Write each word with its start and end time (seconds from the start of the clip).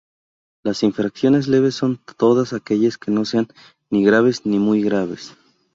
Las 0.63 0.81
infracciones 0.81 1.47
leves 1.47 1.75
son 1.75 2.01
todas 2.17 2.53
aquellas 2.53 2.97
que 2.97 3.11
no 3.11 3.23
sean 3.23 3.49
ni 3.91 4.03
graves 4.03 4.47
ni 4.47 4.57
muy 4.57 4.81
graves. 4.81 5.35